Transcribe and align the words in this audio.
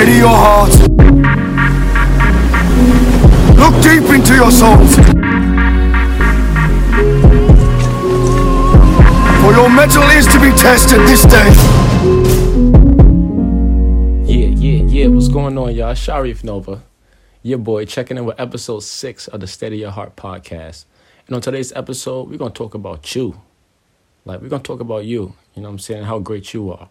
Steady 0.00 0.16
your 0.16 0.28
heart. 0.30 0.70
Look 3.58 3.82
deep 3.82 4.08
into 4.08 4.34
your 4.34 4.50
souls. 4.50 4.96
For 9.42 9.52
your 9.52 9.68
mettle 9.68 10.08
is 10.16 10.26
to 10.28 10.40
be 10.40 10.52
tested 10.56 11.00
this 11.00 11.26
day. 11.26 11.50
Yeah, 14.24 14.46
yeah, 14.46 14.84
yeah. 14.84 15.06
What's 15.08 15.28
going 15.28 15.58
on, 15.58 15.74
y'all? 15.74 15.92
Sharif 15.92 16.44
Nova, 16.44 16.82
your 17.42 17.58
boy, 17.58 17.84
checking 17.84 18.16
in 18.16 18.24
with 18.24 18.40
episode 18.40 18.80
six 18.80 19.28
of 19.28 19.40
the 19.40 19.46
Steady 19.46 19.80
Your 19.80 19.90
Heart 19.90 20.16
podcast. 20.16 20.86
And 21.26 21.36
on 21.36 21.42
today's 21.42 21.72
episode, 21.72 22.30
we're 22.30 22.38
gonna 22.38 22.52
talk 22.52 22.72
about 22.72 23.14
you. 23.14 23.38
Like 24.24 24.40
we're 24.40 24.48
gonna 24.48 24.62
talk 24.62 24.80
about 24.80 25.04
you. 25.04 25.34
You 25.54 25.60
know 25.60 25.68
what 25.68 25.72
I'm 25.74 25.78
saying? 25.78 26.04
How 26.04 26.20
great 26.20 26.54
you 26.54 26.72
are, 26.72 26.88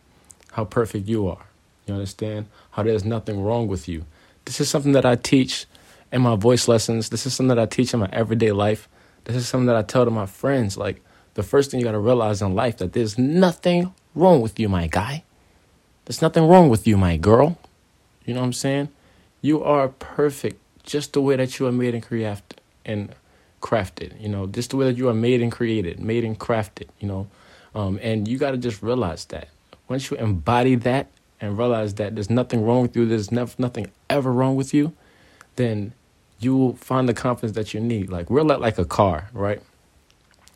how 0.52 0.64
perfect 0.64 1.08
you 1.08 1.28
are. 1.28 1.49
You 1.90 1.96
understand? 1.96 2.46
How 2.72 2.84
there's 2.84 3.04
nothing 3.04 3.44
wrong 3.44 3.68
with 3.68 3.90
you. 3.90 4.06
This 4.46 4.62
is 4.62 4.70
something 4.70 4.92
that 4.92 5.06
I 5.06 5.16
teach 5.16 5.66
in 6.12 6.22
my 6.22 6.36
voice 6.36 6.68
lessons. 6.68 7.10
This 7.10 7.26
is 7.26 7.34
something 7.34 7.56
that 7.56 7.60
I 7.60 7.66
teach 7.66 7.94
in 7.94 8.00
my 8.00 8.10
everyday 8.14 8.52
life. 8.52 8.88
This 9.26 9.36
is 9.36 9.48
something 9.48 9.66
that 9.66 9.76
I 9.76 9.82
tell 9.82 10.06
to 10.06 10.12
my 10.12 10.28
friends. 10.28 10.78
Like 10.78 11.02
the 11.34 11.44
first 11.44 11.72
thing 11.72 11.80
you 11.80 11.86
gotta 11.86 12.00
realize 12.00 12.42
in 12.42 12.54
life 12.54 12.78
that 12.78 12.94
there's 12.94 13.18
nothing 13.18 13.94
wrong 14.14 14.40
with 14.40 14.60
you, 14.60 14.70
my 14.70 14.86
guy. 14.86 15.24
There's 16.06 16.22
nothing 16.22 16.48
wrong 16.48 16.70
with 16.70 16.86
you, 16.88 16.96
my 16.96 17.18
girl. 17.18 17.58
You 18.24 18.36
know 18.36 18.42
what 18.42 18.48
I'm 18.48 18.54
saying? 18.54 18.90
You 19.42 19.64
are 19.64 19.88
perfect 19.88 20.62
just 20.84 21.14
the 21.14 21.22
way 21.22 21.36
that 21.38 21.58
you 21.58 21.66
are 21.66 21.72
made 21.72 21.96
and 21.96 22.04
created 22.04 22.44
and 22.86 23.16
crafted. 23.62 24.20
You 24.22 24.30
know, 24.30 24.46
just 24.46 24.70
the 24.70 24.78
way 24.78 24.86
that 24.86 24.98
you 24.98 25.10
are 25.10 25.14
made 25.14 25.42
and 25.42 25.52
created, 25.52 26.00
made 26.00 26.24
and 26.24 26.38
crafted. 26.38 26.90
You 27.00 27.08
know, 27.08 27.28
um, 27.74 28.00
and 28.02 28.28
you 28.28 28.38
got 28.38 28.52
to 28.52 28.58
just 28.58 28.84
realize 28.84 29.26
that 29.26 29.50
once 29.88 30.12
you 30.12 30.18
embody 30.18 30.76
that 30.76 31.08
and 31.42 31.58
realize 31.58 31.96
that 31.96 32.16
there's 32.16 32.30
nothing 32.30 32.66
wrong 32.66 32.82
with 32.82 32.96
you, 32.96 33.06
there's 33.06 33.32
never 33.32 33.54
nothing 33.58 33.88
ever 34.10 34.32
wrong 34.32 34.56
with 34.56 34.74
you, 34.74 34.94
then 35.56 35.94
you 36.40 36.56
will 36.56 36.76
find 36.76 37.08
the 37.08 37.14
confidence 37.14 37.56
that 37.56 37.74
you 37.74 37.80
need. 37.80 38.10
Like 38.10 38.30
we're 38.30 38.44
like, 38.44 38.60
like 38.60 38.78
a 38.78 38.86
car, 38.86 39.30
right? 39.34 39.62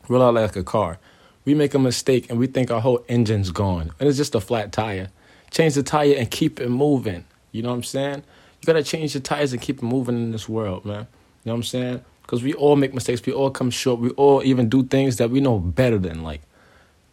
We're 0.08 0.18
like 0.32 0.56
a 0.56 0.64
car. 0.64 1.00
We 1.46 1.54
make 1.54 1.74
a 1.74 1.80
mistake 1.80 2.30
and 2.30 2.40
we 2.40 2.48
think 2.48 2.72
our 2.72 2.82
whole 2.82 3.04
engine's 3.10 3.52
gone, 3.52 3.92
and 4.00 4.08
it's 4.08 4.18
just 4.18 4.36
a 4.36 4.42
flat 4.42 4.72
tire. 4.72 5.10
Change 5.52 5.76
the 5.76 5.84
tire 5.84 6.16
and 6.18 6.30
keep 6.32 6.60
it 6.60 6.70
moving. 6.70 7.26
You 7.52 7.62
know 7.62 7.70
what 7.70 7.76
I'm 7.76 7.84
saying? 7.84 8.24
You 8.62 8.66
gotta 8.66 8.84
change 8.84 9.14
the 9.14 9.20
tires 9.20 9.54
and 9.54 9.62
keep 9.62 9.78
it 9.78 9.84
moving 9.84 10.16
in 10.16 10.32
this 10.32 10.50
world, 10.50 10.86
man. 10.86 11.08
You 11.44 11.50
know 11.50 11.54
what 11.54 11.58
I'm 11.58 11.64
saying? 11.64 12.06
Because 12.22 12.42
we 12.42 12.54
all 12.54 12.76
make 12.76 12.94
mistakes. 12.94 13.22
We 13.26 13.34
all 13.34 13.52
come 13.52 13.70
short. 13.70 14.00
We 14.00 14.10
all 14.12 14.42
even 14.44 14.70
do 14.70 14.84
things 14.84 15.18
that 15.18 15.30
we 15.30 15.42
know 15.42 15.60
better 15.60 15.98
than. 15.98 16.24
Like, 16.24 16.42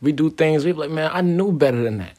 we 0.01 0.13
do 0.13 0.31
things, 0.31 0.65
we 0.65 0.73
like, 0.73 0.91
man, 0.91 1.11
I 1.13 1.21
knew 1.21 1.53
better 1.53 1.83
than 1.83 1.99
that. 1.99 2.17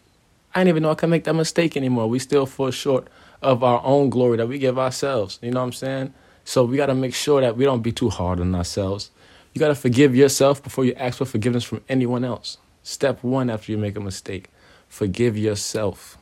I 0.54 0.60
didn't 0.60 0.70
even 0.70 0.84
know 0.84 0.92
I 0.92 0.96
could 0.96 1.10
make 1.10 1.24
that 1.26 1.34
mistake 1.34 1.78
anymore. 1.78 2.08
We 2.08 2.20
still 2.20 2.46
fall 2.46 2.72
short 2.72 3.08
of 3.42 3.64
our 3.64 3.82
own 3.84 4.10
glory 4.10 4.38
that 4.38 4.48
we 4.48 4.60
give 4.60 4.78
ourselves. 4.78 5.40
You 5.42 5.52
know 5.52 5.62
what 5.62 5.68
I'm 5.68 5.74
saying? 5.74 6.14
So 6.44 6.64
we 6.64 6.78
got 6.78 6.88
to 6.88 6.96
make 6.96 7.14
sure 7.14 7.42
that 7.42 7.58
we 7.58 7.66
don't 7.66 7.82
be 7.82 7.92
too 7.92 8.10
hard 8.10 8.40
on 8.40 8.54
ourselves. 8.54 9.12
You 9.54 9.60
got 9.60 9.70
to 9.70 9.76
forgive 9.76 10.16
yourself 10.16 10.62
before 10.62 10.86
you 10.86 10.94
ask 10.96 11.18
for 11.18 11.26
forgiveness 11.26 11.64
from 11.64 11.82
anyone 11.90 12.24
else. 12.24 12.58
Step 12.84 13.24
one 13.24 13.50
after 13.50 13.72
you 13.72 13.78
make 13.78 13.96
a 13.96 14.02
mistake 14.02 14.50
forgive 14.92 15.38
yourself. 15.38 16.18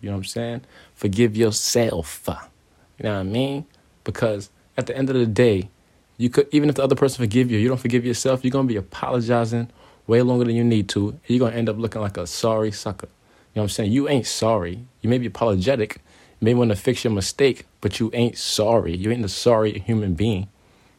You 0.00 0.08
know 0.08 0.14
what 0.14 0.20
I'm 0.20 0.24
saying? 0.24 0.60
Forgive 0.94 1.36
yourself. 1.36 2.24
You 2.26 3.04
know 3.04 3.14
what 3.14 3.20
I 3.20 3.22
mean? 3.24 3.66
Because 4.04 4.48
at 4.76 4.86
the 4.86 4.96
end 4.96 5.10
of 5.10 5.16
the 5.16 5.26
day, 5.26 5.68
you 6.16 6.30
could 6.30 6.48
even 6.50 6.70
if 6.70 6.76
the 6.76 6.82
other 6.82 6.96
person 6.96 7.22
forgive 7.22 7.50
you, 7.50 7.58
you 7.58 7.68
don't 7.68 7.78
forgive 7.80 8.06
yourself, 8.06 8.42
you're 8.42 8.50
gonna 8.50 8.66
be 8.66 8.76
apologizing 8.76 9.68
way 10.06 10.22
longer 10.22 10.46
than 10.46 10.56
you 10.56 10.64
need 10.64 10.88
to, 10.88 11.10
and 11.10 11.20
you're 11.26 11.38
gonna 11.38 11.56
end 11.56 11.68
up 11.68 11.76
looking 11.76 12.00
like 12.00 12.16
a 12.16 12.26
sorry 12.26 12.72
sucker. 12.72 13.08
You 13.54 13.60
know 13.60 13.62
what 13.62 13.64
I'm 13.64 13.68
saying? 13.70 13.92
You 13.92 14.08
ain't 14.08 14.26
sorry. 14.26 14.86
You 15.00 15.10
may 15.10 15.18
be 15.18 15.26
apologetic, 15.26 16.00
you 16.40 16.44
may 16.44 16.54
want 16.54 16.70
to 16.70 16.76
fix 16.76 17.04
your 17.04 17.12
mistake, 17.12 17.66
but 17.80 17.98
you 17.98 18.10
ain't 18.14 18.38
sorry. 18.38 18.96
You 18.96 19.10
ain't 19.10 19.24
a 19.24 19.28
sorry 19.28 19.78
human 19.80 20.14
being. 20.14 20.48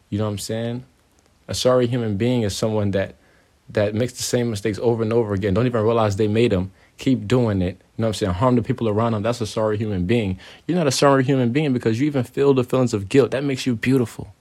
You 0.10 0.18
know 0.18 0.26
what 0.26 0.32
I'm 0.32 0.38
saying? 0.40 0.84
A 1.48 1.54
sorry 1.54 1.88
human 1.88 2.18
being 2.18 2.42
is 2.42 2.56
someone 2.56 2.92
that 2.92 3.16
that 3.70 3.94
makes 3.94 4.14
the 4.14 4.24
same 4.24 4.50
mistakes 4.50 4.80
over 4.82 5.04
and 5.04 5.14
over 5.14 5.34
again. 5.34 5.54
Don't 5.54 5.68
even 5.68 5.84
realize 5.84 6.16
they 6.16 6.28
made 6.28 6.52
them. 6.52 6.72
Keep 6.98 7.28
doing 7.28 7.62
it. 7.62 7.76
You 7.98 8.02
know 8.02 8.08
what 8.08 8.08
I'm 8.08 8.14
saying? 8.16 8.34
Harm 8.34 8.56
the 8.56 8.64
people 8.64 8.90
around 8.90 9.14
them. 9.14 9.22
That's 9.22 9.42
a 9.42 9.48
sorry 9.48 9.78
human 9.78 10.06
being. 10.06 10.40
You're 10.66 10.78
not 10.78 10.88
a 10.88 10.92
sorry 10.92 11.24
human 11.24 11.52
being 11.52 11.72
because 11.72 12.00
you 12.00 12.08
even 12.08 12.24
feel 12.24 12.54
the 12.54 12.64
feelings 12.64 12.94
of 12.94 13.10
guilt. 13.10 13.32
That 13.32 13.44
makes 13.44 13.66
you 13.68 13.76
beautiful. 13.76 14.34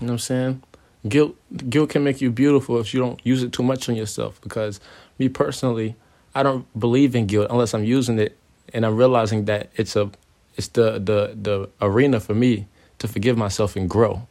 You 0.00 0.06
know 0.06 0.12
what 0.12 0.12
I'm 0.12 0.18
saying? 0.18 0.62
Guilt 1.08 1.36
guilt 1.68 1.90
can 1.90 2.04
make 2.04 2.20
you 2.20 2.30
beautiful 2.30 2.78
if 2.78 2.94
you 2.94 3.00
don't 3.00 3.18
use 3.24 3.42
it 3.42 3.52
too 3.52 3.62
much 3.62 3.88
on 3.88 3.96
yourself. 3.96 4.40
Because 4.42 4.78
me 5.18 5.28
personally, 5.28 5.96
I 6.34 6.42
don't 6.42 6.66
believe 6.78 7.14
in 7.14 7.26
guilt 7.26 7.48
unless 7.50 7.74
I'm 7.74 7.84
using 7.84 8.18
it 8.18 8.38
and 8.72 8.86
I'm 8.86 8.96
realizing 8.96 9.44
that 9.46 9.70
it's 9.76 9.96
a 9.96 10.10
it's 10.56 10.68
the 10.68 10.92
the 10.92 11.36
the 11.40 11.68
arena 11.80 12.20
for 12.20 12.34
me 12.34 12.66
to 12.98 13.08
forgive 13.08 13.36
myself 13.36 13.76
and 13.76 13.88
grow. 13.88 14.26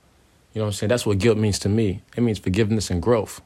You 0.54 0.60
know 0.60 0.66
what 0.66 0.68
I'm 0.68 0.74
saying? 0.74 0.90
That's 0.90 1.06
what 1.06 1.18
guilt 1.20 1.38
means 1.38 1.60
to 1.60 1.70
me. 1.70 2.02
It 2.16 2.22
means 2.22 2.40
forgiveness 2.40 2.90
and 2.90 3.02
growth. 3.02 3.42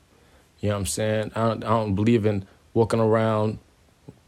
You 0.59 0.69
know 0.69 0.75
what 0.75 0.79
I'm 0.79 0.85
saying? 0.87 1.31
I 1.35 1.47
don't, 1.47 1.63
I 1.63 1.69
don't 1.69 1.95
believe 1.95 2.25
in 2.25 2.45
walking 2.73 2.99
around 2.99 3.59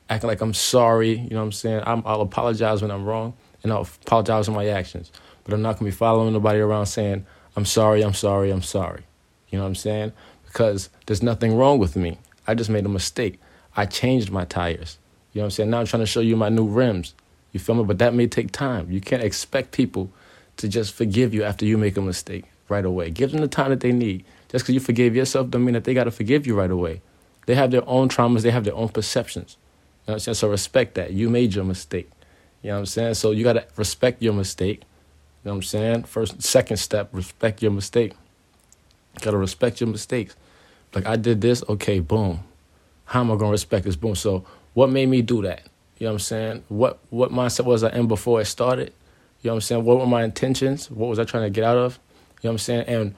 acting 0.09 0.27
like 0.27 0.41
I'm 0.41 0.53
sorry. 0.53 1.17
You 1.17 1.29
know 1.31 1.38
what 1.38 1.44
I'm 1.44 1.51
saying? 1.51 1.83
i 1.85 1.94
will 1.94 2.21
apologize 2.21 2.81
when 2.81 2.91
I'm 2.91 3.05
wrong 3.05 3.33
and 3.63 3.71
I'll 3.71 3.88
apologize 4.05 4.45
for 4.45 4.51
my 4.51 4.67
actions. 4.67 5.11
But 5.44 5.53
I'm 5.53 5.61
not 5.61 5.79
going 5.79 5.91
to 5.91 5.95
be 5.95 5.97
following 5.97 6.33
nobody 6.33 6.59
around 6.59 6.85
saying, 6.88 7.25
I'm 7.55 7.65
sorry, 7.65 8.03
I'm 8.03 8.13
sorry, 8.13 8.51
I'm 8.51 8.61
sorry. 8.61 9.03
You 9.49 9.57
know 9.57 9.63
what 9.63 9.69
I'm 9.69 9.75
saying? 9.75 10.11
Because 10.45 10.89
there's 11.05 11.23
nothing 11.23 11.55
wrong 11.55 11.79
with 11.79 11.95
me. 11.95 12.19
I 12.45 12.53
just 12.53 12.69
made 12.69 12.85
a 12.85 12.89
mistake. 12.89 13.39
I 13.77 13.85
changed 13.85 14.31
my 14.31 14.43
tires. 14.43 14.97
You 15.31 15.39
know 15.39 15.43
what 15.43 15.45
I'm 15.45 15.51
saying? 15.51 15.69
Now 15.69 15.79
I'm 15.79 15.85
trying 15.85 16.01
to 16.01 16.07
show 16.07 16.19
you 16.19 16.35
my 16.35 16.49
new 16.49 16.65
rims. 16.65 17.13
You 17.53 17.59
feel 17.59 17.75
me? 17.75 17.83
But 17.83 17.99
that 17.99 18.13
may 18.13 18.27
take 18.27 18.51
time. 18.51 18.91
You 18.91 18.99
can't 18.99 19.23
expect 19.23 19.71
people 19.71 20.11
to 20.57 20.67
just 20.67 20.93
forgive 20.93 21.33
you 21.33 21.43
after 21.43 21.63
you 21.63 21.77
make 21.77 21.95
a 21.95 22.01
mistake 22.01 22.45
right 22.69 22.83
away. 22.83 23.11
Give 23.11 23.31
them 23.31 23.41
the 23.41 23.47
time 23.47 23.69
that 23.69 23.79
they 23.79 23.91
need. 23.91 24.25
Just 24.49 24.65
because 24.65 24.73
you 24.73 24.79
forgave 24.79 25.15
yourself 25.15 25.51
don't 25.51 25.63
mean 25.63 25.73
that 25.73 25.83
they 25.83 25.93
got 25.93 26.05
to 26.05 26.11
forgive 26.11 26.47
you 26.47 26.55
right 26.55 26.71
away. 26.71 27.01
They 27.45 27.55
have 27.55 27.71
their 27.71 27.88
own 27.88 28.09
traumas, 28.09 28.41
they 28.41 28.51
have 28.51 28.63
their 28.63 28.75
own 28.75 28.89
perceptions. 28.89 29.57
You 30.05 30.11
know 30.11 30.13
what 30.13 30.15
I'm 30.15 30.19
saying? 30.19 30.35
So 30.35 30.49
respect 30.49 30.95
that. 30.95 31.13
You 31.13 31.29
made 31.29 31.53
your 31.53 31.63
mistake. 31.63 32.09
You 32.63 32.69
know 32.69 32.75
what 32.75 32.79
I'm 32.79 32.85
saying? 32.88 33.13
So 33.13 33.31
you 33.31 33.44
got 33.44 33.53
to 33.53 33.65
respect 33.75 34.21
your 34.21 34.33
mistake. 34.33 34.79
You 34.79 35.49
know 35.49 35.51
what 35.51 35.57
I'm 35.57 35.63
saying? 35.63 36.03
First, 36.03 36.41
second 36.41 36.77
step, 36.77 37.09
respect 37.11 37.61
your 37.61 37.71
mistake. 37.71 38.13
Got 39.21 39.31
to 39.31 39.38
respect 39.38 39.79
your 39.79 39.89
mistakes. 39.89 40.35
Like, 40.94 41.05
I 41.05 41.15
did 41.15 41.41
this, 41.41 41.63
okay, 41.69 41.99
boom. 41.99 42.44
How 43.07 43.22
am 43.22 43.31
I 43.31 43.38
to 43.38 43.45
respect 43.45 43.85
this? 43.85 43.95
Boom. 43.95 44.16
So, 44.16 44.45
what 44.73 44.90
made 44.90 45.07
me 45.09 45.22
do 45.22 45.41
that? 45.41 45.63
You 45.97 46.06
know 46.06 46.12
what 46.12 46.16
I'm 46.16 46.19
saying? 46.19 46.63
What 46.68 47.00
what 47.09 47.31
mindset 47.31 47.66
was 47.66 47.84
I 47.84 47.90
in 47.90 48.07
before 48.07 48.41
it 48.41 48.45
started? 48.45 48.94
You 49.41 49.50
know 49.50 49.53
what 49.53 49.57
I'm 49.57 49.62
saying? 49.62 49.84
What 49.85 50.00
were 50.00 50.06
my 50.06 50.23
intentions? 50.23 50.91
What 50.91 51.07
was 51.07 51.18
I 51.18 51.23
trying 51.23 51.44
to 51.44 51.50
get 51.50 51.63
out 51.63 51.78
of? 51.78 52.00
You 52.41 52.50
know 52.50 52.51
what 52.51 52.53
I'm 52.53 52.57
saying? 52.59 52.85
And 52.88 53.16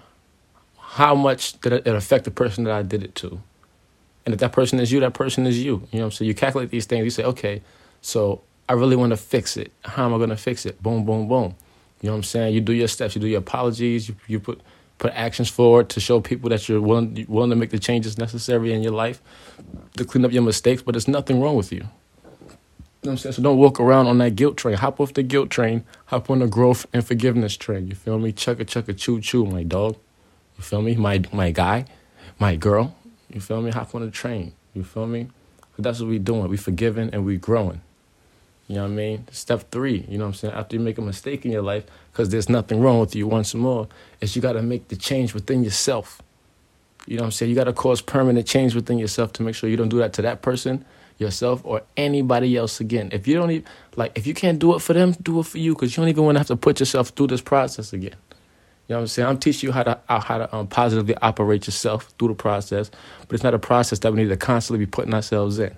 how 0.77 1.16
much 1.16 1.59
did 1.61 1.73
it 1.73 1.88
affect 1.88 2.25
the 2.25 2.31
person 2.31 2.63
that 2.66 2.73
I 2.73 2.83
did 2.83 3.03
it 3.03 3.16
to? 3.16 3.41
And 4.25 4.33
if 4.33 4.39
that 4.39 4.51
person 4.51 4.79
is 4.79 4.91
you, 4.91 5.00
that 5.00 5.13
person 5.13 5.47
is 5.47 5.57
you. 5.57 5.88
You 5.91 6.00
know 6.00 6.00
what 6.00 6.06
I'm 6.06 6.11
saying? 6.11 6.27
You 6.27 6.35
calculate 6.35 6.69
these 6.69 6.85
things. 6.85 7.03
You 7.03 7.09
say, 7.09 7.23
okay, 7.23 7.61
so 8.01 8.41
I 8.67 8.73
really 8.73 8.95
want 8.95 9.11
to 9.11 9.17
fix 9.17 9.57
it. 9.57 9.71
How 9.83 10.06
am 10.06 10.21
I 10.21 10.25
to 10.25 10.38
fix 10.38 10.66
it? 10.66 10.81
Boom, 10.83 11.06
boom, 11.06 11.27
boom. 11.27 11.56
You 12.01 12.07
know 12.07 12.13
what 12.13 12.17
I'm 12.17 12.23
saying? 12.23 12.53
You 12.53 12.61
do 12.61 12.73
your 12.73 12.88
steps. 12.88 13.16
You 13.16 13.21
do 13.21 13.27
your 13.27 13.39
apologies. 13.39 14.07
You, 14.07 14.16
you 14.27 14.39
put 14.39 14.61
put 14.99 15.13
actions 15.13 15.49
forward 15.49 15.89
to 15.89 15.99
show 15.99 16.19
people 16.19 16.49
that 16.49 16.69
you're 16.69 16.81
willing 16.81 17.25
willing 17.27 17.49
to 17.49 17.55
make 17.55 17.71
the 17.71 17.79
changes 17.79 18.17
necessary 18.17 18.71
in 18.73 18.83
your 18.83 18.91
life 18.91 19.21
to 19.97 20.05
clean 20.05 20.23
up 20.23 20.31
your 20.31 20.43
mistakes. 20.43 20.83
But 20.83 20.91
there's 20.91 21.07
nothing 21.07 21.41
wrong 21.41 21.55
with 21.55 21.71
you. 21.71 21.79
You 21.79 23.07
know 23.07 23.11
what 23.11 23.11
I'm 23.11 23.17
saying? 23.17 23.33
So 23.33 23.41
don't 23.41 23.57
walk 23.57 23.79
around 23.79 24.07
on 24.07 24.17
that 24.19 24.35
guilt 24.35 24.57
train. 24.57 24.75
Hop 24.75 24.99
off 24.99 25.13
the 25.13 25.23
guilt 25.23 25.49
train. 25.49 25.85
Hop 26.07 26.29
on 26.29 26.39
the 26.39 26.47
growth 26.47 26.85
and 26.93 27.05
forgiveness 27.05 27.55
train. 27.57 27.88
You 27.88 27.95
feel 27.95 28.19
me? 28.19 28.33
Chucka 28.33 28.65
chucka 28.65 28.95
choo 28.95 29.21
choo, 29.21 29.45
my 29.45 29.63
dog. 29.63 29.95
You 30.57 30.63
feel 30.63 30.81
me? 30.81 30.95
My 30.95 31.23
my 31.31 31.51
guy, 31.51 31.85
my 32.38 32.55
girl. 32.57 32.95
You 33.33 33.41
feel 33.41 33.61
me? 33.61 33.71
Hop 33.71 33.95
on 33.95 34.01
the 34.01 34.11
train. 34.11 34.53
You 34.73 34.83
feel 34.83 35.07
me? 35.07 35.29
That's 35.77 36.01
what 36.01 36.09
we 36.09 36.19
doing. 36.19 36.49
We 36.49 36.57
forgiving 36.57 37.09
and 37.13 37.25
we 37.25 37.38
growing. 37.38 37.81
You 38.69 38.75
know 38.75 38.84
what 38.84 38.91
I 38.91 38.94
mean? 38.94 39.28
Step 39.31 39.71
three, 39.71 40.06
you 40.07 40.19
know 40.19 40.25
what 40.25 40.30
I'm 40.30 40.33
saying? 40.36 40.54
After 40.54 40.75
you 40.75 40.80
make 40.80 41.00
a 41.00 41.01
mistake 41.01 41.44
in 41.44 41.51
your 41.51 41.63
life, 41.63 41.86
because 42.12 42.30
there's 42.30 42.50
nothing 42.50 42.80
wrong 42.80 43.00
with 43.00 43.16
you 43.16 43.25
once 43.25 43.56
more, 43.56 43.88
is 44.21 44.36
you 44.36 44.44
got 44.44 44.54
to 44.54 44.62
make 44.62 44.89
the 44.89 44.95
change 44.95 45.33
within 45.33 45.63
yourself. 45.63 46.21
You 47.07 47.18
know 47.18 47.24
what 47.24 47.27
I'm 47.27 47.31
saying? 47.31 47.50
You 47.50 47.56
got 47.56 47.63
to 47.63 47.74
cause 47.74 48.00
permanent 48.00 48.45
change 48.45 48.75
within 48.75 49.00
yourself 49.00 49.33
to 49.33 49.42
make 49.42 49.56
sure 49.56 49.71
you 49.71 49.75
don't 49.75 49.89
do 49.89 49.98
that 49.98 50.13
to 50.13 50.21
that 50.21 50.44
person, 50.44 50.86
yourself, 51.18 51.62
or 51.63 51.81
anybody 51.98 52.56
else 52.56 52.80
again. 52.80 53.10
If 53.12 53.27
you 53.27 53.33
don't 53.33 53.50
even, 53.50 53.68
like, 53.95 54.16
if 54.16 54.27
you 54.27 54.36
can't 54.36 54.60
do 54.60 54.75
it 54.75 54.83
for 54.83 54.94
them, 54.94 55.13
do 55.13 55.39
it 55.39 55.48
for 55.48 55.57
you, 55.57 55.74
because 55.74 55.98
you 55.98 56.04
don't 56.04 56.10
even 56.10 56.24
want 56.24 56.36
to 56.36 56.39
have 56.39 56.48
to 56.48 56.56
put 56.56 56.80
yourself 56.80 57.10
through 57.10 57.27
this 57.27 57.42
process 57.42 57.92
again. 57.92 58.13
You 58.88 58.94
know 58.94 58.98
what 58.98 59.01
I'm 59.01 59.07
saying? 59.07 59.27
I'm 59.27 59.39
teaching 59.39 59.69
you 59.69 59.74
how 59.74 59.83
to 59.83 60.00
uh, 60.10 60.19
how 60.19 60.38
to 60.39 60.56
um, 60.56 60.68
positively 60.68 61.15
operate 61.24 61.65
yourself 61.65 62.12
through 62.19 62.30
the 62.30 62.33
process, 62.36 62.92
but 63.27 63.33
it's 63.33 63.44
not 63.44 63.56
a 63.56 63.60
process 63.60 63.98
that 64.00 64.13
we 64.13 64.22
need 64.22 64.30
to 64.30 64.38
constantly 64.38 64.86
be 64.86 64.89
putting 64.89 65.13
ourselves 65.13 65.57
in. 65.57 65.75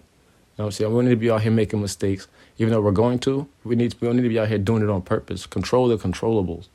You 0.58 0.64
know 0.64 0.66
what 0.66 0.68
I'm 0.68 0.72
saying? 0.72 0.94
We 0.94 1.04
need 1.06 1.10
to 1.12 1.16
be 1.16 1.32
out 1.32 1.42
here 1.42 1.52
making 1.52 1.82
mistakes, 1.82 2.28
even 2.58 2.74
though 2.74 2.82
we're 2.82 2.92
going 2.92 3.20
to. 3.20 3.48
We 3.64 3.76
need 3.76 3.92
to, 3.92 3.98
we 4.02 4.08
don't 4.08 4.18
need 4.18 4.24
to 4.24 4.30
be 4.30 4.40
out 4.40 4.50
here 4.50 4.58
doing 4.58 4.84
it 4.84 4.90
on 4.90 5.02
purpose. 5.02 5.46
Control 5.46 5.88
the 5.88 5.98
controllables. 5.98 6.68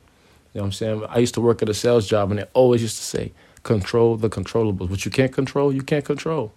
You 0.53 0.59
know 0.59 0.61
what 0.61 0.65
I'm 0.65 0.71
saying? 0.71 1.05
I 1.09 1.19
used 1.19 1.35
to 1.35 1.41
work 1.41 1.61
at 1.61 1.69
a 1.69 1.73
sales 1.73 2.07
job, 2.07 2.31
and 2.31 2.39
they 2.39 2.45
always 2.53 2.81
used 2.81 2.97
to 2.97 3.03
say, 3.03 3.33
"Control 3.61 4.17
the 4.17 4.29
controllables." 4.29 4.89
What 4.89 5.05
you 5.05 5.11
can't 5.11 5.31
control, 5.31 5.71
you 5.71 5.83
can't 5.83 6.03
control. 6.03 6.45
You 6.45 6.49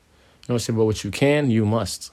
know 0.49 0.55
what 0.55 0.55
I'm 0.55 0.59
saying? 0.61 0.79
But 0.79 0.87
what 0.87 1.05
you 1.05 1.11
can, 1.11 1.51
you 1.51 1.67
must. 1.67 2.11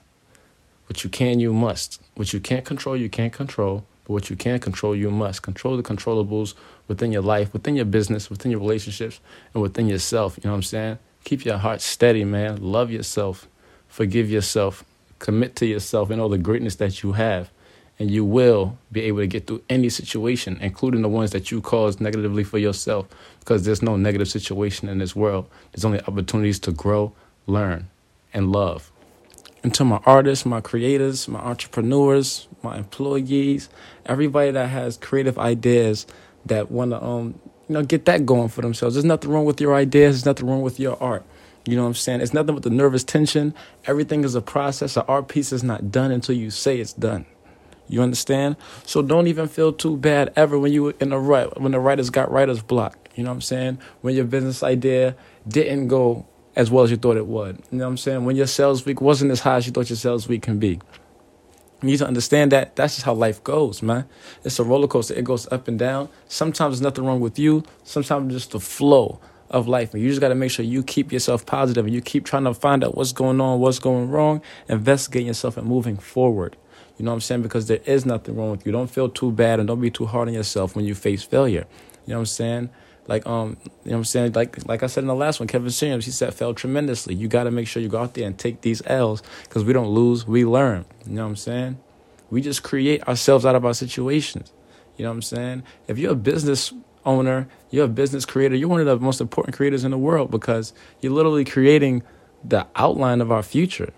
What 0.87 1.03
you 1.03 1.09
can, 1.09 1.39
you 1.39 1.53
must. 1.53 2.01
What 2.15 2.33
you 2.33 2.39
can't 2.39 2.65
control, 2.65 2.97
you 2.97 3.09
can't 3.09 3.31
control. 3.31 3.85
But 4.03 4.13
what 4.13 4.29
you 4.29 4.35
can 4.35 4.59
control, 4.59 4.95
you 4.95 5.09
must. 5.09 5.41
Control 5.41 5.77
the 5.77 5.83
controllables 5.83 6.53
within 6.87 7.11
your 7.11 7.21
life, 7.21 7.53
within 7.53 7.75
your 7.75 7.85
business, 7.85 8.29
within 8.29 8.51
your 8.51 8.59
relationships, 8.59 9.19
and 9.53 9.63
within 9.63 9.87
yourself. 9.87 10.37
You 10.37 10.47
know 10.47 10.51
what 10.51 10.57
I'm 10.57 10.63
saying? 10.63 10.97
Keep 11.23 11.45
your 11.45 11.57
heart 11.57 11.81
steady, 11.81 12.23
man. 12.23 12.61
Love 12.61 12.91
yourself. 12.91 13.47
Forgive 13.87 14.29
yourself. 14.29 14.83
Commit 15.19 15.55
to 15.57 15.65
yourself 15.65 16.09
and 16.09 16.21
all 16.21 16.29
the 16.29 16.37
greatness 16.37 16.75
that 16.75 17.03
you 17.03 17.13
have. 17.13 17.51
And 17.99 18.11
you 18.11 18.25
will 18.25 18.77
be 18.91 19.01
able 19.03 19.19
to 19.19 19.27
get 19.27 19.47
through 19.47 19.63
any 19.69 19.89
situation, 19.89 20.57
including 20.61 21.01
the 21.01 21.09
ones 21.09 21.31
that 21.31 21.51
you 21.51 21.61
cause 21.61 21.99
negatively 21.99 22.43
for 22.43 22.57
yourself, 22.59 23.07
because 23.39 23.65
there's 23.65 23.81
no 23.81 23.97
negative 23.97 24.29
situation 24.29 24.89
in 24.89 24.99
this 24.99 25.15
world. 25.15 25.49
There's 25.73 25.85
only 25.85 26.01
opportunities 26.01 26.59
to 26.61 26.71
grow, 26.71 27.13
learn, 27.47 27.89
and 28.33 28.51
love 28.51 28.91
and 29.63 29.73
to 29.75 29.85
my 29.85 29.99
artists, 30.05 30.45
my 30.45 30.61
creators, 30.61 31.27
my 31.27 31.39
entrepreneurs, 31.39 32.47
my 32.63 32.77
employees, 32.77 33.69
everybody 34.05 34.51
that 34.51 34.67
has 34.69 34.97
creative 34.97 35.37
ideas 35.39 36.07
that 36.45 36.71
want 36.71 36.91
to 36.91 37.03
um 37.03 37.39
you 37.67 37.73
know 37.75 37.83
get 37.83 38.05
that 38.05 38.25
going 38.25 38.49
for 38.49 38.61
themselves. 38.61 38.95
There's 38.95 39.05
nothing 39.05 39.31
wrong 39.31 39.45
with 39.45 39.61
your 39.61 39.75
ideas. 39.75 40.15
There's 40.17 40.25
nothing 40.25 40.47
wrong 40.49 40.61
with 40.61 40.79
your 40.79 41.01
art. 41.03 41.25
You 41.67 41.75
know 41.75 41.81
what 41.83 41.89
I'm 41.89 41.95
saying? 41.95 42.21
It's 42.21 42.33
nothing 42.33 42.55
but 42.55 42.63
the 42.63 42.69
nervous 42.69 43.03
tension. 43.03 43.53
Everything 43.85 44.23
is 44.23 44.35
a 44.35 44.41
process. 44.41 44.95
An 44.95 45.03
art 45.09 45.27
piece 45.27 45.51
is 45.51 45.63
not 45.63 45.91
done 45.91 46.11
until 46.11 46.33
you 46.33 46.49
say 46.49 46.79
it's 46.79 46.93
done. 46.93 47.25
You 47.89 48.01
understand? 48.01 48.55
So 48.85 49.01
don't 49.01 49.27
even 49.27 49.49
feel 49.49 49.73
too 49.73 49.97
bad 49.97 50.31
ever 50.37 50.57
when 50.57 50.71
you 50.71 50.83
were 50.83 50.95
in 51.01 51.09
the 51.09 51.19
right 51.19 51.59
when 51.59 51.73
the 51.73 51.79
writers 51.81 52.09
got 52.09 52.31
writer's 52.31 52.61
block. 52.61 53.09
You 53.15 53.23
know 53.23 53.31
what 53.31 53.35
I'm 53.35 53.41
saying? 53.41 53.79
When 53.99 54.15
your 54.15 54.23
business 54.23 54.63
idea 54.63 55.17
didn't 55.45 55.89
go 55.89 56.25
as 56.55 56.71
well 56.71 56.85
as 56.85 56.91
you 56.91 56.95
thought 56.95 57.17
it 57.17 57.27
would. 57.27 57.57
You 57.69 57.79
know 57.79 57.85
what 57.85 57.91
I'm 57.91 57.97
saying? 57.97 58.23
When 58.23 58.37
your 58.37 58.47
sales 58.47 58.85
week 58.85 59.01
wasn't 59.01 59.31
as 59.31 59.41
high 59.41 59.57
as 59.57 59.65
you 59.65 59.73
thought 59.73 59.89
your 59.89 59.97
sales 59.97 60.27
week 60.27 60.43
can 60.43 60.59
be. 60.59 60.79
You 61.81 61.89
need 61.89 61.97
to 61.97 62.07
understand 62.07 62.53
that 62.53 62.77
that's 62.77 62.95
just 62.95 63.05
how 63.05 63.13
life 63.13 63.43
goes, 63.43 63.83
man. 63.83 64.07
It's 64.45 64.57
a 64.57 64.63
roller 64.63 64.87
coaster. 64.87 65.13
It 65.13 65.25
goes 65.25 65.51
up 65.51 65.67
and 65.67 65.77
down. 65.77 66.07
Sometimes 66.29 66.75
there's 66.75 66.81
nothing 66.81 67.05
wrong 67.05 67.19
with 67.19 67.37
you. 67.37 67.63
Sometimes 67.83 68.33
it's 68.33 68.45
just 68.45 68.51
the 68.51 68.59
flow 68.61 69.19
of 69.49 69.67
life. 69.67 69.93
And 69.93 70.03
you 70.03 70.09
just 70.09 70.21
got 70.21 70.29
to 70.29 70.35
make 70.35 70.51
sure 70.51 70.65
you 70.65 70.83
keep 70.83 71.11
yourself 71.11 71.45
positive 71.45 71.85
and 71.85 71.93
you 71.93 72.01
keep 72.01 72.25
trying 72.25 72.43
to 72.45 72.53
find 72.53 72.83
out 72.83 72.95
what's 72.95 73.13
going 73.13 73.39
on, 73.41 73.59
what's 73.59 73.79
going 73.79 74.09
wrong, 74.09 74.41
investigating 74.67 75.27
yourself 75.27 75.57
and 75.57 75.67
moving 75.67 75.97
forward. 75.97 76.57
You 76.97 77.05
know 77.05 77.11
what 77.11 77.15
I'm 77.15 77.21
saying? 77.21 77.43
Because 77.43 77.67
there 77.67 77.81
is 77.85 78.05
nothing 78.05 78.35
wrong 78.35 78.51
with 78.51 78.65
you. 78.65 78.71
Don't 78.71 78.89
feel 78.89 79.09
too 79.09 79.31
bad 79.31 79.59
and 79.59 79.67
don't 79.67 79.81
be 79.81 79.91
too 79.91 80.07
hard 80.07 80.27
on 80.27 80.33
yourself 80.33 80.75
when 80.75 80.85
you 80.85 80.95
face 80.95 81.23
failure. 81.23 81.65
You 82.05 82.11
know 82.11 82.17
what 82.17 82.21
I'm 82.21 82.25
saying? 82.25 82.69
like 83.07 83.25
um 83.25 83.57
you 83.83 83.91
know 83.91 83.91
what 83.91 83.97
I'm 83.99 84.03
saying 84.05 84.33
like 84.33 84.67
like 84.67 84.83
I 84.83 84.87
said 84.87 85.03
in 85.03 85.07
the 85.07 85.15
last 85.15 85.39
one 85.39 85.47
Kevin 85.47 85.69
Samuels 85.69 86.05
he 86.05 86.11
said 86.11 86.33
fell 86.33 86.53
tremendously 86.53 87.15
you 87.15 87.27
got 87.27 87.43
to 87.43 87.51
make 87.51 87.67
sure 87.67 87.81
you 87.81 87.89
go 87.89 88.01
out 88.01 88.13
there 88.13 88.27
and 88.27 88.37
take 88.37 88.61
these 88.61 88.81
L's 88.85 89.21
cuz 89.49 89.63
we 89.63 89.73
don't 89.73 89.89
lose 89.89 90.27
we 90.27 90.45
learn 90.45 90.85
you 91.05 91.13
know 91.13 91.23
what 91.23 91.29
I'm 91.29 91.35
saying 91.35 91.79
we 92.29 92.41
just 92.41 92.63
create 92.63 93.07
ourselves 93.07 93.45
out 93.45 93.55
of 93.55 93.65
our 93.65 93.73
situations 93.73 94.51
you 94.97 95.03
know 95.03 95.09
what 95.09 95.15
I'm 95.15 95.21
saying 95.21 95.63
if 95.87 95.97
you're 95.97 96.13
a 96.13 96.15
business 96.15 96.73
owner 97.07 97.47
you're 97.71 97.85
a 97.85 97.89
business 97.89 98.25
creator 98.25 98.55
you're 98.55 98.69
one 98.69 98.79
of 98.79 98.85
the 98.85 98.99
most 98.99 99.21
important 99.21 99.55
creators 99.55 99.83
in 99.83 99.91
the 99.91 99.97
world 99.97 100.29
because 100.31 100.73
you're 101.01 101.13
literally 101.13 101.45
creating 101.45 102.03
the 102.43 102.67
outline 102.75 103.21
of 103.21 103.31
our 103.31 103.43
future 103.43 103.91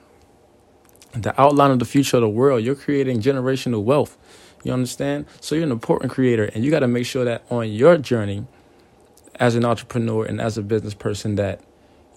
the 1.14 1.40
outline 1.42 1.72
of 1.72 1.80
the 1.80 1.86
future 1.86 2.18
of 2.18 2.22
the 2.22 2.30
world 2.30 2.64
you're 2.64 2.76
creating 2.76 3.22
generational 3.22 3.84
wealth 3.84 4.18
you 4.64 4.72
understand 4.72 5.26
so 5.42 5.56
you're 5.56 5.66
an 5.66 5.72
important 5.72 6.12
creator 6.12 6.46
and 6.46 6.64
you 6.64 6.72
got 6.72 6.80
to 6.80 6.88
make 6.88 7.06
sure 7.06 7.26
that 7.26 7.44
on 7.50 7.70
your 7.70 7.98
journey 7.98 8.46
as 9.40 9.56
an 9.56 9.66
entrepreneur 9.66 10.26
and 10.26 10.40
as 10.42 10.58
a 10.58 10.62
business 10.62 10.94
person 10.94 11.36
that 11.36 11.62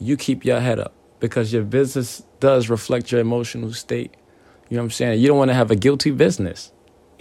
you 0.01 0.17
keep 0.17 0.45
your 0.45 0.61
head 0.61 0.79
up 0.79 0.93
because 1.21 1.53
your 1.53 1.63
business 1.63 2.23
does 2.41 2.69
reflect 2.69 3.13
your 3.13 3.21
emotional 3.21 3.73
state. 3.73 4.15
You 4.69 4.77
know 4.77 4.83
what 4.83 4.87
I'm 4.87 4.91
saying? 4.91 5.21
You 5.21 5.29
don't 5.29 5.39
want 5.39 5.51
to 5.51 5.55
have 5.55 5.71
a 5.71 5.77
guilty 5.77 6.11
business. 6.11 6.73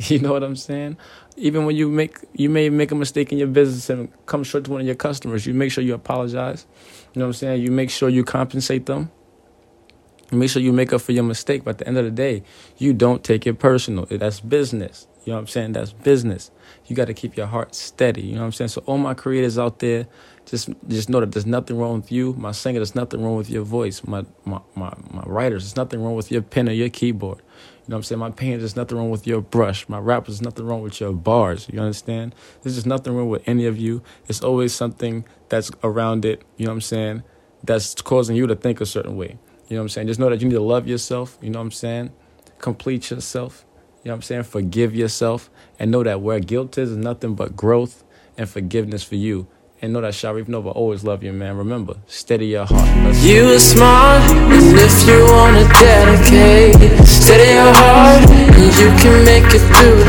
You 0.10 0.20
know 0.20 0.32
what 0.32 0.44
I'm 0.44 0.56
saying? 0.56 0.98
Even 1.38 1.66
when 1.66 1.76
you 1.76 1.88
make 1.90 2.18
you 2.34 2.50
may 2.50 2.70
make 2.70 2.92
a 2.92 2.96
mistake 2.96 3.32
in 3.32 3.38
your 3.38 3.48
business 3.48 3.90
and 3.90 4.10
come 4.26 4.44
short 4.44 4.66
to 4.66 4.72
one 4.72 4.82
of 4.82 4.88
your 4.88 4.96
customers, 4.96 5.46
you 5.46 5.54
make 5.54 5.72
sure 5.72 5.84
you 5.84 5.94
apologize. 5.94 6.66
You 7.14 7.20
know 7.20 7.26
what 7.26 7.30
I'm 7.30 7.34
saying? 7.34 7.62
You 7.62 7.72
make 7.72 7.90
sure 7.90 8.10
you 8.10 8.24
compensate 8.24 8.86
them. 8.88 9.12
Make 10.32 10.50
sure 10.50 10.62
you 10.62 10.72
make 10.72 10.94
up 10.94 11.02
for 11.02 11.12
your 11.12 11.26
mistake. 11.26 11.64
But 11.66 11.72
at 11.72 11.78
the 11.80 11.88
end 11.88 11.98
of 11.98 12.06
the 12.06 12.12
day, 12.12 12.44
you 12.78 12.94
don't 12.94 13.24
take 13.24 13.46
it 13.46 13.60
personal. 13.60 14.06
That's 14.10 14.40
business. 14.40 15.08
You 15.26 15.32
know 15.32 15.38
what 15.38 15.42
I'm 15.42 15.48
saying? 15.48 15.74
That's 15.74 15.94
business. 15.94 16.52
You 16.88 16.96
got 16.96 17.06
to 17.06 17.14
keep 17.14 17.38
your 17.38 17.48
heart 17.48 17.76
steady. 17.76 18.22
You 18.22 18.36
know 18.36 18.42
what 18.42 18.46
I'm 18.48 18.52
saying? 18.54 18.70
So 18.70 18.82
all 18.86 18.98
my 18.98 19.14
creators 19.14 19.60
out 19.60 19.80
there, 19.80 20.08
just 20.46 20.70
just 20.88 21.10
know 21.10 21.20
that 21.20 21.32
there's 21.34 21.46
nothing 21.46 21.78
wrong 21.78 22.02
with 22.02 22.12
you. 22.12 22.34
My 22.34 22.54
singer, 22.54 22.80
there's 22.80 22.96
nothing 22.96 23.22
wrong 23.22 23.36
with 23.36 23.50
your 23.50 23.64
voice. 23.64 24.04
My 24.06 24.26
my 24.46 24.62
my, 24.74 24.94
my 25.12 25.24
writers, 25.26 25.64
there's 25.64 25.76
nothing 25.76 26.02
wrong 26.02 26.16
with 26.16 26.32
your 26.32 26.42
pen 26.42 26.70
or 26.70 26.72
your 26.72 26.90
keyboard. 26.90 27.42
You 27.82 27.90
know 27.90 27.96
what 27.96 27.98
I'm 27.98 28.04
saying? 28.04 28.20
My 28.20 28.32
painters, 28.32 28.62
there's 28.62 28.76
nothing 28.76 28.98
wrong 28.98 29.10
with 29.10 29.26
your 29.26 29.42
brush. 29.42 29.90
My 29.90 30.00
rappers, 30.00 30.40
there's 30.40 30.46
nothing 30.46 30.66
wrong 30.66 30.82
with 30.82 31.00
your 31.00 31.14
bars. 31.14 31.68
You 31.72 31.80
understand? 31.80 32.36
There's 32.62 32.76
just 32.76 32.88
nothing 32.88 33.14
wrong 33.14 33.30
with 33.30 33.42
any 33.48 33.66
of 33.66 33.78
you. 33.78 34.04
It's 34.28 34.44
always 34.44 34.74
something 34.74 35.26
that's 35.50 35.72
around 35.84 36.24
it. 36.26 36.44
You 36.58 36.66
know 36.66 36.72
what 36.72 36.76
I'm 36.76 36.82
saying? 36.82 37.24
That's 37.64 37.96
causing 38.02 38.36
you 38.36 38.48
to 38.48 38.56
think 38.56 38.82
a 38.82 38.86
certain 38.86 39.18
way. 39.18 39.40
You 39.68 39.76
know 39.76 39.82
what 39.82 39.86
I'm 39.86 39.90
saying? 39.90 40.08
Just 40.08 40.20
know 40.20 40.30
that 40.30 40.42
you 40.42 40.48
need 40.48 40.56
to 40.56 40.62
love 40.62 40.88
yourself. 40.88 41.38
You 41.42 41.50
know 41.50 41.60
what 41.60 41.66
I'm 41.66 41.72
saying? 41.72 42.12
Complete 42.60 43.10
yourself. 43.10 43.66
You 44.04 44.10
know 44.10 44.14
what 44.14 44.18
I'm 44.18 44.22
saying? 44.24 44.44
Forgive 44.44 44.96
yourself 44.96 45.50
and 45.80 45.92
know 45.92 46.04
that 46.04 46.22
where 46.22 46.40
guilt 46.40 46.78
is, 46.78 46.92
is 46.92 46.98
nothing 46.98 47.36
but 47.36 47.56
growth 47.56 48.04
and 48.38 48.50
forgiveness 48.50 49.04
for 49.04 49.16
you. 49.16 49.48
And 49.84 49.94
know 49.94 50.02
that 50.02 50.14
Sharif 50.14 50.48
Nova 50.48 50.70
always 50.70 51.04
love 51.04 51.24
you, 51.24 51.34
man. 51.34 51.58
Remember, 51.58 51.96
steady 52.06 52.46
your 52.46 52.66
heart. 52.66 52.88
Let's 53.04 53.26
you 53.26 53.56
are 53.56 53.58
smart, 53.58 54.22
and 54.30 54.78
if 54.78 55.08
you 55.08 55.26
wanna 55.26 55.66
dedicate, 55.74 57.08
steady 57.08 57.54
your 57.54 57.74
heart, 57.74 58.30
and 58.30 58.72
you 58.78 58.94
can 59.02 59.26
make 59.26 59.46
it 59.50 59.64
through 59.74 60.01